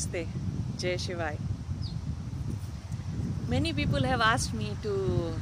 [0.00, 0.26] Namaste,
[0.78, 1.36] Jai Shivai.
[3.48, 5.34] Many people have asked me to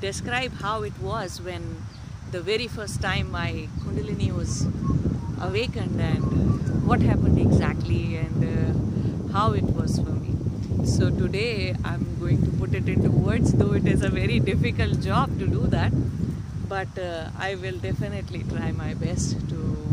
[0.00, 1.62] describe how it was when
[2.30, 4.66] the very first time my Kundalini was
[5.40, 10.34] awakened and what happened exactly and uh, how it was for me.
[10.84, 15.00] So today I'm going to put it into words, though it is a very difficult
[15.00, 15.92] job to do that.
[16.68, 19.85] But uh, I will definitely try my best to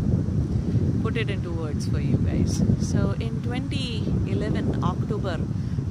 [1.04, 2.62] put it into words for you guys.
[2.80, 5.36] So in 2011 October,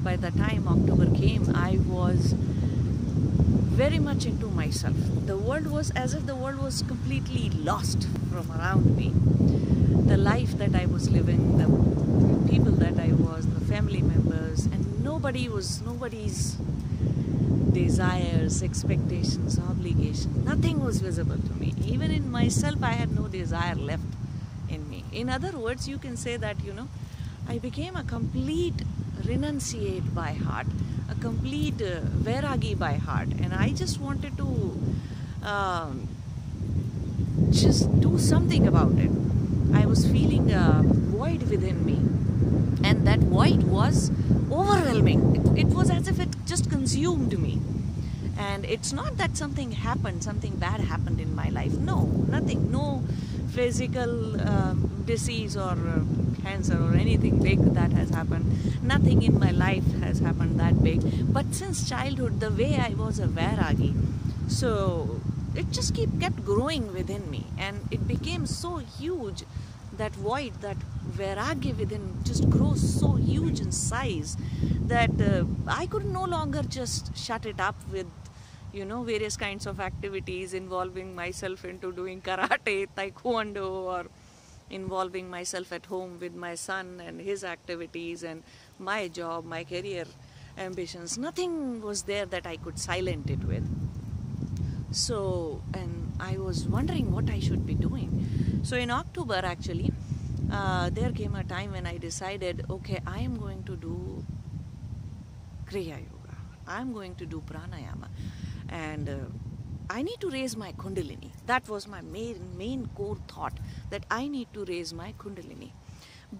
[0.03, 2.33] by the time October came, I was
[3.81, 4.95] very much into myself.
[5.27, 9.11] The world was as if the world was completely lost from around me.
[10.07, 11.67] The life that I was living, the
[12.49, 16.57] people that I was, the family members, and nobody was nobody's
[17.71, 20.43] desires, expectations, obligations.
[20.43, 21.75] Nothing was visible to me.
[21.85, 24.05] Even in myself, I had no desire left
[25.13, 26.87] in other words, you can say that, you know,
[27.47, 28.83] I became a complete
[29.21, 30.67] renunciate by heart,
[31.09, 36.07] a complete uh, vairagi by heart, and I just wanted to um,
[37.51, 39.11] just do something about it.
[39.73, 41.97] I was feeling a void within me,
[42.87, 44.11] and that void was
[44.51, 45.35] overwhelming.
[45.35, 47.59] It, it was as if it just consumed me.
[48.37, 51.73] And it's not that something happened, something bad happened in my life.
[51.73, 52.71] No, nothing.
[52.71, 53.03] No
[53.55, 56.01] physical um, disease or uh,
[56.41, 58.83] cancer or anything big that has happened.
[58.83, 61.01] Nothing in my life has happened that big.
[61.33, 63.93] But since childhood, the way I was a Vairagi,
[64.47, 65.21] so
[65.55, 69.43] it just keep kept growing within me, and it became so huge
[69.97, 70.77] that void, that
[71.17, 74.35] Vairagi within, just grows so huge in size
[74.87, 78.07] that uh, I could no longer just shut it up with
[78.73, 84.05] you know various kinds of activities involving myself into doing karate taekwondo or
[84.69, 88.41] involving myself at home with my son and his activities and
[88.79, 90.05] my job my career
[90.57, 91.17] ambitions.
[91.17, 93.67] Nothing was there that i could silent it with.
[94.91, 98.09] So and i was wondering what i should be doing.
[98.63, 99.91] So in october actually
[100.51, 104.25] uh, there came a time when i decided okay i am going to do
[105.69, 106.35] kriya yoga.
[106.67, 108.09] I'm going to do pranayama
[108.73, 109.17] and uh,
[109.89, 111.31] I need to raise my kundalini.
[111.45, 113.59] That was my main main core thought
[113.91, 115.71] that I need to raise my kundalini.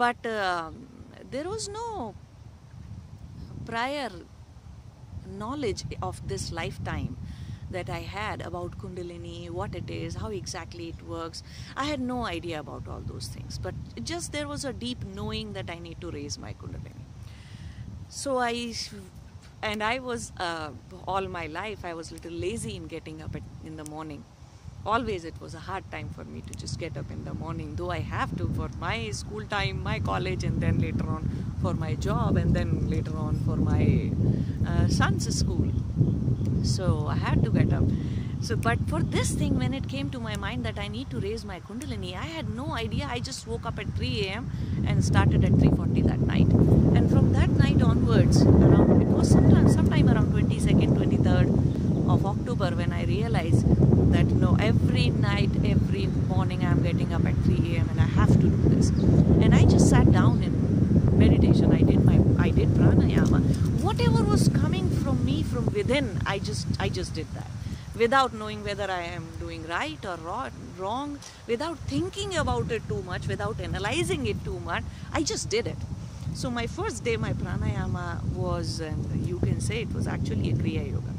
[0.04, 0.88] But um,
[1.30, 2.16] there was no
[3.66, 4.10] prior
[5.28, 7.18] knowledge of this lifetime
[7.70, 11.44] that I had about kundalini, what it is, how exactly it works.
[11.76, 15.54] I had no idea about all those things, but just there was a deep knowing
[15.54, 17.06] that I need to raise my kundalini.
[18.10, 18.74] So I
[19.64, 20.72] and I was uh,
[21.08, 24.24] all my life I was a little lazy in getting up at, in the morning.
[24.86, 27.76] Always it was a hard time for me to just get up in the morning,
[27.76, 31.30] though I have to for my school time, my college, and then later on
[31.62, 34.12] for my job, and then later on for my
[34.68, 35.72] uh, son's school.
[36.64, 37.86] So I had to get up.
[38.44, 41.20] So, but for this thing, when it came to my mind that I need to
[41.22, 43.08] raise my kundalini, I had no idea.
[43.10, 44.52] I just woke up at 3 a.m.
[44.86, 46.50] and started at 3:40 that night.
[46.98, 51.48] And from that night onwards, around it was sometime, sometime around 22nd, 23rd
[52.16, 52.26] of
[53.22, 53.68] October when I realized
[54.12, 57.90] that every night, every morning, I'm getting up at 3 a.m.
[57.90, 58.90] and I have to do this.
[58.90, 61.72] And I just sat down in meditation.
[61.72, 63.42] I did my, I did pranayama.
[63.82, 67.48] Whatever was coming from me from within, I just, I just did that
[67.96, 70.18] without knowing whether I am doing right or
[70.80, 74.84] wrong, without thinking about it too much, without analyzing it too much.
[75.12, 75.78] I just did it.
[76.34, 80.54] So my first day, my pranayama was, and you can say it was actually a
[80.54, 81.14] Kriya Yoga.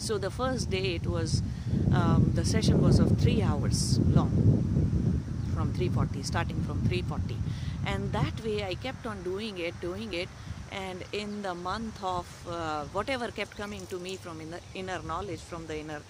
[0.00, 1.42] So the first day, it was,
[1.92, 4.30] um, the session was of three hours long,
[5.54, 7.36] from 3:40, starting from 3:40,
[7.84, 10.30] and that way I kept on doing it, doing it,
[10.72, 15.40] and in the month of uh, whatever kept coming to me from inner, inner knowledge,
[15.40, 16.00] from the inner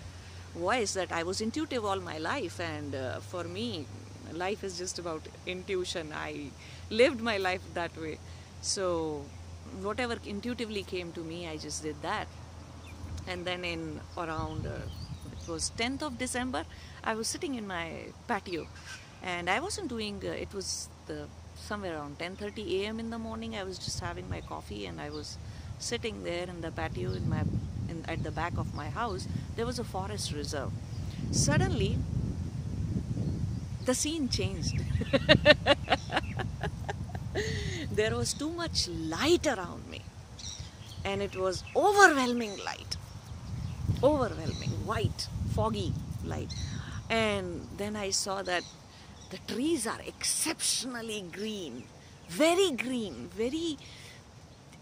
[0.55, 3.87] voice that I was intuitive all my life, and uh, for me,
[4.33, 6.13] life is just about intuition.
[6.13, 6.51] I
[6.91, 8.19] lived my life that way.
[8.63, 9.25] So,
[9.83, 12.29] whatever intuitively came to me, I just did that.
[13.27, 14.81] And then, in around uh,
[15.33, 16.65] it was 10th of December,
[17.05, 18.67] I was sitting in my patio,
[19.23, 20.21] and I wasn't doing.
[20.25, 21.27] Uh, it was the
[21.57, 23.01] somewhere around 10:30 a.m.
[23.01, 23.57] in the morning.
[23.57, 25.39] I was just having my coffee, and I was
[25.79, 27.43] sitting there in the patio in my
[27.89, 29.27] in, at the back of my house,
[29.57, 30.71] there was a forest reserve.
[31.33, 31.99] Suddenly,
[33.85, 34.79] the scene changed.
[37.93, 40.01] there was too much light around me,
[41.05, 42.97] and it was overwhelming light.
[44.03, 45.93] Overwhelming, white, foggy
[46.25, 46.53] light.
[47.09, 48.63] And then I saw that
[49.31, 51.85] the trees are exceptionally green,
[52.29, 53.79] very green, very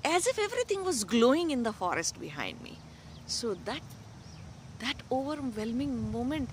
[0.04, 2.78] as if everything was glowing in the forest behind me.
[3.26, 3.80] So that
[4.78, 6.50] that overwhelming moment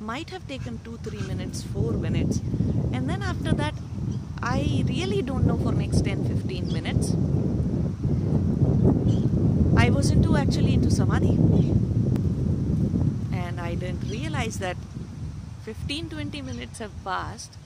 [0.00, 2.38] might have taken two, three minutes, four minutes,
[2.92, 3.74] and then after that,
[4.42, 7.14] I really don't know for next 10, 15 minutes.
[9.76, 11.36] I was into actually into samadhi,
[14.10, 14.76] realize that
[15.64, 17.56] 15, 20 minutes have passed,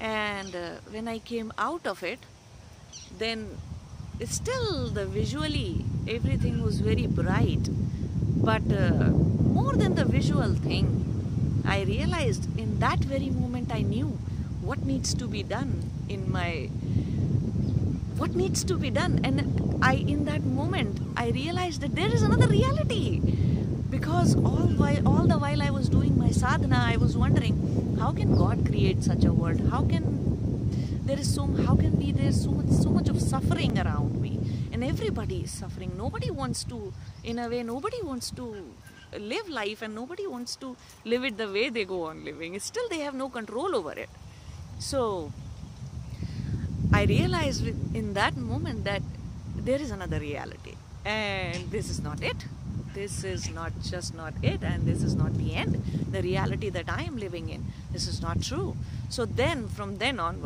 [0.00, 2.20] and uh, when I came out of it,
[3.18, 3.58] then
[4.24, 7.68] still the visually everything was very bright.
[8.36, 9.10] But uh,
[9.58, 11.04] more than the visual thing
[11.66, 14.06] i realized in that very moment i knew
[14.62, 15.72] what needs to be done
[16.08, 16.68] in my
[18.16, 19.20] what needs to be done.
[19.24, 23.20] And i in that moment i realized that there is another reality
[23.90, 27.54] because all while all the while i was doing my sadhana i was wondering
[28.00, 29.60] how can god create such a world?
[29.70, 30.04] How can
[31.06, 34.38] there is so how can be there so much so much of suffering around me?
[34.72, 35.96] And everybody is suffering.
[35.96, 36.92] Nobody wants to
[37.24, 38.44] in a way nobody wants to
[39.32, 42.58] live life and nobody wants to live it the way they go on living.
[42.60, 44.10] Still they have no control over it.
[44.78, 45.32] So
[46.92, 47.66] i realized
[48.02, 49.02] in that moment that
[49.56, 50.76] there is another reality.
[51.04, 52.48] And this is not it
[52.94, 55.82] this is not just not it and this is not the end.
[56.10, 58.76] The reality that i am living in this is not true.
[59.08, 60.36] So then from then onward